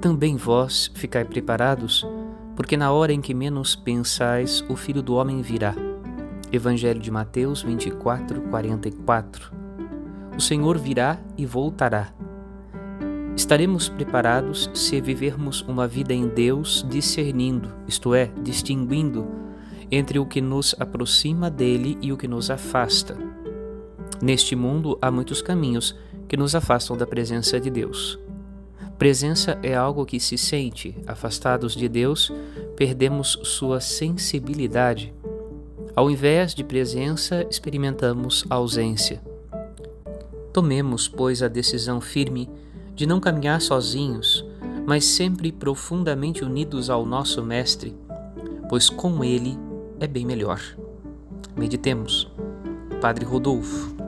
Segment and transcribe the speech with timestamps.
[0.00, 2.06] também vós ficai preparados,
[2.56, 5.74] porque na hora em que menos pensais, o Filho do Homem virá.
[6.50, 9.52] Evangelho de Mateus 24, 44.
[10.36, 12.12] O Senhor virá e voltará.
[13.36, 19.28] Estaremos preparados se vivermos uma vida em Deus discernindo, isto é, distinguindo
[19.90, 23.16] entre o que nos aproxima dele e o que nos afasta.
[24.22, 25.96] Neste mundo há muitos caminhos
[26.28, 28.18] que nos afastam da presença de Deus.
[29.00, 30.94] Presença é algo que se sente.
[31.06, 32.30] Afastados de Deus,
[32.76, 35.14] perdemos sua sensibilidade.
[35.96, 39.22] Ao invés de presença, experimentamos ausência.
[40.52, 42.46] Tomemos, pois, a decisão firme
[42.94, 44.44] de não caminhar sozinhos,
[44.86, 47.96] mas sempre profundamente unidos ao nosso Mestre,
[48.68, 49.58] pois com Ele
[49.98, 50.60] é bem melhor.
[51.56, 52.30] Meditemos.
[53.00, 53.99] Padre Rodolfo.